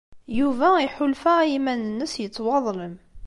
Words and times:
Yuba 0.37 0.67
iḥulfa 0.85 1.33
i 1.41 1.47
yiman-nnes 1.51 2.13
yettwaḍlem. 2.21 2.95